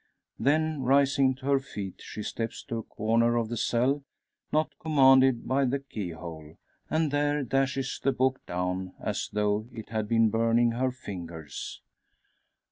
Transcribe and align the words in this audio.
Then 0.39 0.81
rising 0.81 1.35
to 1.35 1.45
her 1.45 1.59
feet, 1.59 1.97
she 2.01 2.23
steps 2.23 2.63
to 2.63 2.79
a 2.79 2.81
corner 2.81 3.37
of 3.37 3.49
the 3.49 3.55
cell, 3.55 4.03
not 4.51 4.73
commanded 4.79 5.47
by 5.47 5.63
the 5.65 5.77
keyhole; 5.77 6.57
and 6.89 7.11
there 7.11 7.43
dashes 7.43 7.99
the 8.03 8.11
hook 8.13 8.43
down, 8.47 8.95
as 8.99 9.29
though 9.31 9.67
it 9.71 9.89
had 9.89 10.07
been 10.07 10.31
burning 10.31 10.71
her 10.71 10.89
fingers! 10.89 11.83